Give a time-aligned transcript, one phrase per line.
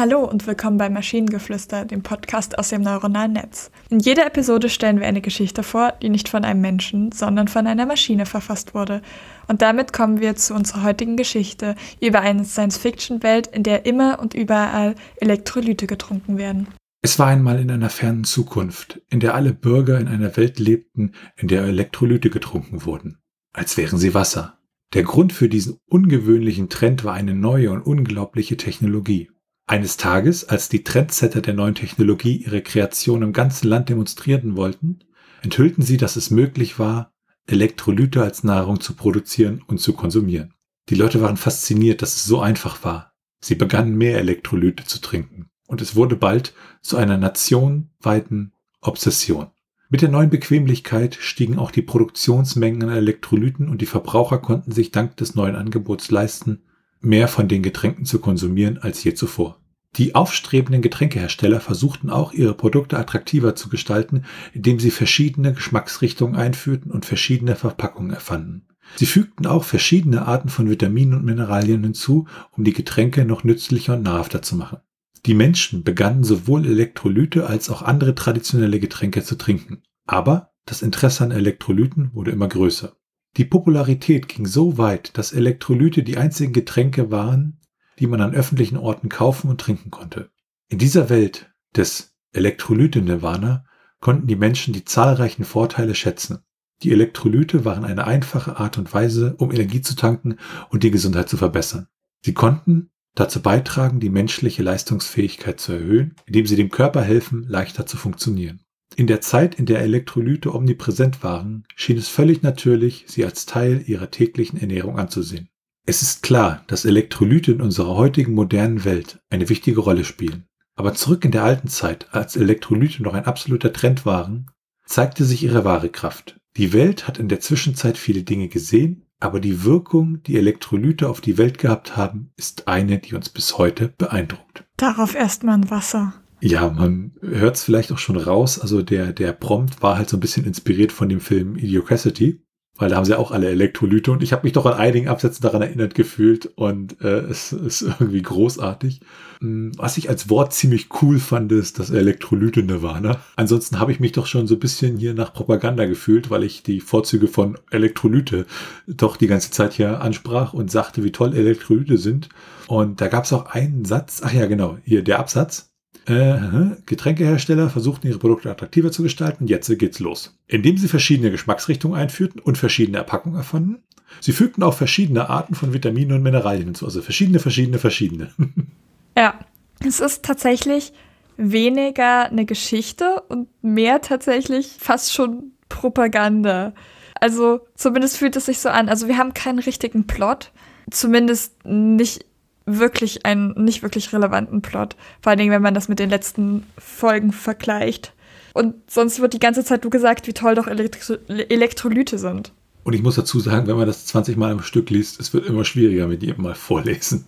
[0.00, 3.70] Hallo und willkommen bei Maschinengeflüster, dem Podcast aus dem neuronalen Netz.
[3.90, 7.66] In jeder Episode stellen wir eine Geschichte vor, die nicht von einem Menschen, sondern von
[7.66, 9.02] einer Maschine verfasst wurde.
[9.46, 14.32] Und damit kommen wir zu unserer heutigen Geschichte über eine Science-Fiction-Welt, in der immer und
[14.32, 16.68] überall Elektrolyte getrunken werden.
[17.02, 21.12] Es war einmal in einer fernen Zukunft, in der alle Bürger in einer Welt lebten,
[21.36, 23.18] in der Elektrolyte getrunken wurden,
[23.52, 24.56] als wären sie Wasser.
[24.94, 29.28] Der Grund für diesen ungewöhnlichen Trend war eine neue und unglaubliche Technologie.
[29.70, 34.98] Eines Tages, als die Trendsetter der neuen Technologie ihre Kreation im ganzen Land demonstrieren wollten,
[35.42, 37.12] enthüllten sie, dass es möglich war,
[37.46, 40.54] Elektrolyte als Nahrung zu produzieren und zu konsumieren.
[40.88, 43.12] Die Leute waren fasziniert, dass es so einfach war.
[43.38, 46.52] Sie begannen mehr Elektrolyte zu trinken und es wurde bald
[46.82, 49.52] zu einer nationweiten Obsession.
[49.88, 54.90] Mit der neuen Bequemlichkeit stiegen auch die Produktionsmengen an Elektrolyten und die Verbraucher konnten sich
[54.90, 56.64] dank des neuen Angebots leisten,
[57.00, 59.59] mehr von den Getränken zu konsumieren als je zuvor.
[59.96, 66.92] Die aufstrebenden Getränkehersteller versuchten auch, ihre Produkte attraktiver zu gestalten, indem sie verschiedene Geschmacksrichtungen einführten
[66.92, 68.66] und verschiedene Verpackungen erfanden.
[68.96, 73.94] Sie fügten auch verschiedene Arten von Vitaminen und Mineralien hinzu, um die Getränke noch nützlicher
[73.94, 74.78] und nahrhafter zu machen.
[75.26, 79.82] Die Menschen begannen sowohl Elektrolyte als auch andere traditionelle Getränke zu trinken.
[80.06, 82.96] Aber das Interesse an Elektrolyten wurde immer größer.
[83.36, 87.59] Die Popularität ging so weit, dass Elektrolyte die einzigen Getränke waren,
[88.00, 90.30] die man an öffentlichen Orten kaufen und trinken konnte.
[90.68, 93.64] In dieser Welt des Elektrolyte-Nirvana
[94.00, 96.38] konnten die Menschen die zahlreichen Vorteile schätzen.
[96.82, 100.36] Die Elektrolyte waren eine einfache Art und Weise, um Energie zu tanken
[100.70, 101.88] und die Gesundheit zu verbessern.
[102.22, 107.84] Sie konnten dazu beitragen, die menschliche Leistungsfähigkeit zu erhöhen, indem sie dem Körper helfen, leichter
[107.84, 108.60] zu funktionieren.
[108.96, 113.84] In der Zeit, in der Elektrolyte omnipräsent waren, schien es völlig natürlich, sie als Teil
[113.86, 115.48] ihrer täglichen Ernährung anzusehen.
[115.86, 120.44] Es ist klar, dass Elektrolyte in unserer heutigen modernen Welt eine wichtige Rolle spielen.
[120.76, 124.50] Aber zurück in der alten Zeit, als Elektrolyte noch ein absoluter Trend waren,
[124.86, 126.40] zeigte sich ihre wahre Kraft.
[126.56, 131.20] Die Welt hat in der Zwischenzeit viele Dinge gesehen, aber die Wirkung, die Elektrolyte auf
[131.20, 134.64] die Welt gehabt haben, ist eine, die uns bis heute beeindruckt.
[134.76, 136.14] Darauf erstmal ein Wasser.
[136.40, 138.58] Ja, man hört es vielleicht auch schon raus.
[138.58, 142.40] Also der, der Prompt war halt so ein bisschen inspiriert von dem Film Idiocracy
[142.80, 145.42] weil da haben sie auch alle Elektrolyte und ich habe mich doch an einigen Absätzen
[145.42, 149.00] daran erinnert gefühlt und äh, es ist irgendwie großartig.
[149.40, 153.20] Hm, was ich als Wort ziemlich cool fand, ist das Elektrolyte Nirvana.
[153.36, 156.62] Ansonsten habe ich mich doch schon so ein bisschen hier nach Propaganda gefühlt, weil ich
[156.62, 158.46] die Vorzüge von Elektrolyte
[158.86, 162.30] doch die ganze Zeit hier ansprach und sagte, wie toll Elektrolyte sind.
[162.66, 165.69] Und da gab es auch einen Satz, ach ja genau, hier der Absatz.
[166.10, 169.46] Äh, Getränkehersteller versuchten ihre Produkte attraktiver zu gestalten.
[169.46, 170.36] Jetzt geht's los.
[170.48, 173.82] Indem sie verschiedene Geschmacksrichtungen einführten und verschiedene Erpackungen erfanden.
[174.20, 176.84] Sie fügten auch verschiedene Arten von Vitaminen und Mineralien hinzu.
[176.84, 178.32] Also verschiedene, verschiedene, verschiedene.
[179.16, 179.38] ja,
[179.86, 180.92] es ist tatsächlich
[181.36, 186.74] weniger eine Geschichte und mehr tatsächlich fast schon Propaganda.
[187.20, 188.88] Also zumindest fühlt es sich so an.
[188.88, 190.50] Also wir haben keinen richtigen Plot.
[190.90, 192.24] Zumindest nicht
[192.66, 194.96] wirklich einen nicht wirklich relevanten Plot.
[195.22, 198.12] Vor allen Dingen, wenn man das mit den letzten Folgen vergleicht.
[198.52, 202.52] Und sonst wird die ganze Zeit nur gesagt, wie toll doch Elektro Elektrolyte sind.
[202.82, 205.46] Und ich muss dazu sagen, wenn man das 20 Mal am Stück liest, es wird
[205.46, 207.26] immer schwieriger mit jedem Mal vorlesen.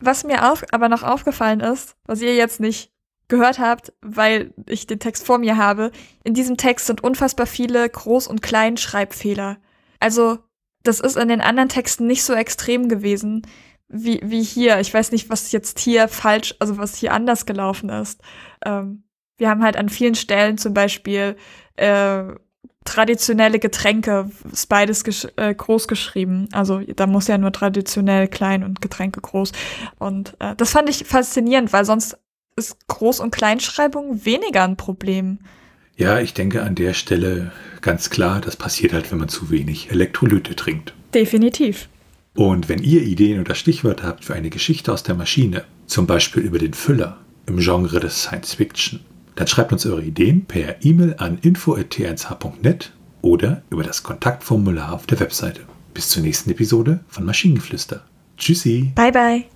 [0.00, 2.92] was mir auf, aber noch aufgefallen ist, was ihr jetzt nicht
[3.28, 5.90] gehört habt, weil ich den Text vor mir habe,
[6.22, 9.58] in diesem Text sind unfassbar viele Groß- und Kleinschreibfehler.
[9.98, 10.38] Also
[10.86, 13.42] das ist in den anderen Texten nicht so extrem gewesen
[13.88, 14.80] wie, wie hier.
[14.80, 18.20] Ich weiß nicht, was jetzt hier falsch, also was hier anders gelaufen ist.
[18.64, 19.04] Ähm,
[19.38, 21.36] wir haben halt an vielen Stellen zum Beispiel
[21.76, 22.24] äh,
[22.84, 25.02] traditionelle Getränke, ist beides
[25.36, 26.48] äh, groß geschrieben.
[26.52, 29.52] Also da muss ja nur traditionell klein und Getränke groß.
[29.98, 32.18] Und äh, das fand ich faszinierend, weil sonst
[32.56, 35.40] ist Groß- und Kleinschreibung weniger ein Problem.
[35.96, 39.90] Ja, ich denke an der Stelle ganz klar, das passiert halt, wenn man zu wenig
[39.90, 40.94] Elektrolyte trinkt.
[41.14, 41.88] Definitiv.
[42.34, 46.42] Und wenn ihr Ideen oder Stichwörter habt für eine Geschichte aus der Maschine, zum Beispiel
[46.42, 49.00] über den Füller im Genre des Science Fiction,
[49.36, 52.92] dann schreibt uns eure Ideen per E-Mail an info.t1h.net
[53.22, 55.62] oder über das Kontaktformular auf der Webseite.
[55.94, 58.04] Bis zur nächsten Episode von Maschinengeflüster.
[58.36, 58.92] Tschüssi.
[58.94, 59.55] Bye bye.